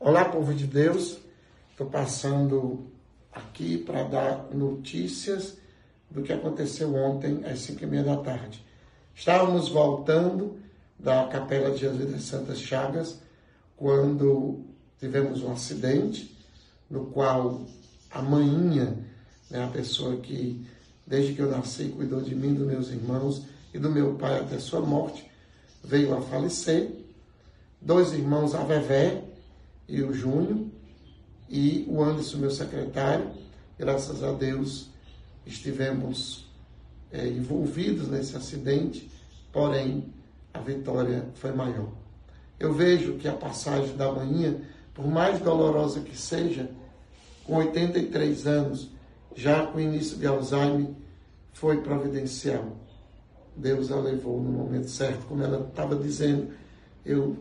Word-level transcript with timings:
Olá, 0.00 0.26
povo 0.26 0.54
de 0.54 0.64
Deus. 0.64 1.18
Estou 1.72 1.88
passando 1.88 2.86
aqui 3.32 3.78
para 3.78 4.04
dar 4.04 4.48
notícias 4.54 5.56
do 6.08 6.22
que 6.22 6.32
aconteceu 6.32 6.94
ontem 6.94 7.44
às 7.44 7.58
cinco 7.58 7.82
e 7.82 7.86
meia 7.88 8.04
da 8.04 8.16
tarde. 8.18 8.64
Estávamos 9.12 9.70
voltando 9.70 10.56
da 10.96 11.26
Capela 11.26 11.72
de 11.72 11.78
Jesus 11.78 12.12
das 12.12 12.22
Santas 12.22 12.60
Chagas 12.60 13.18
quando 13.76 14.60
tivemos 15.00 15.42
um 15.42 15.50
acidente 15.50 16.32
no 16.88 17.06
qual 17.06 17.66
a 18.08 18.22
manhinha, 18.22 18.96
né, 19.50 19.64
a 19.64 19.68
pessoa 19.68 20.16
que 20.18 20.64
desde 21.04 21.34
que 21.34 21.42
eu 21.42 21.50
nasci 21.50 21.86
cuidou 21.86 22.20
de 22.20 22.36
mim, 22.36 22.54
dos 22.54 22.68
meus 22.68 22.88
irmãos 22.90 23.46
e 23.74 23.80
do 23.80 23.90
meu 23.90 24.14
pai 24.14 24.38
até 24.38 24.60
sua 24.60 24.80
morte, 24.80 25.28
veio 25.82 26.16
a 26.16 26.22
falecer. 26.22 26.88
Dois 27.80 28.12
irmãos, 28.12 28.54
a 28.54 28.62
Vevé 28.62 29.24
e 29.88 30.02
o 30.02 30.12
Júnior, 30.12 30.66
e 31.48 31.86
o 31.88 32.02
Anderson, 32.02 32.38
meu 32.38 32.50
secretário. 32.50 33.30
Graças 33.78 34.22
a 34.22 34.32
Deus 34.32 34.90
estivemos 35.46 36.46
é, 37.10 37.26
envolvidos 37.26 38.08
nesse 38.08 38.36
acidente, 38.36 39.10
porém 39.50 40.12
a 40.52 40.60
vitória 40.60 41.26
foi 41.34 41.52
maior. 41.52 41.88
Eu 42.60 42.74
vejo 42.74 43.14
que 43.14 43.26
a 43.26 43.32
passagem 43.32 43.96
da 43.96 44.12
manhã, 44.12 44.56
por 44.92 45.06
mais 45.06 45.40
dolorosa 45.40 46.00
que 46.00 46.16
seja, 46.16 46.70
com 47.44 47.56
83 47.56 48.46
anos, 48.46 48.90
já 49.34 49.66
com 49.66 49.80
início 49.80 50.18
de 50.18 50.26
Alzheimer, 50.26 50.90
foi 51.52 51.80
providencial. 51.80 52.76
Deus 53.56 53.90
a 53.90 53.96
levou 53.96 54.40
no 54.42 54.50
momento 54.50 54.90
certo, 54.90 55.26
como 55.26 55.42
ela 55.42 55.66
estava 55.66 55.96
dizendo. 55.96 56.52
Eu 57.04 57.38